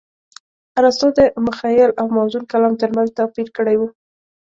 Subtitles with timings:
[0.79, 3.81] ارستو د مخيل او موزون کلام ترمنځ توپير کړى و.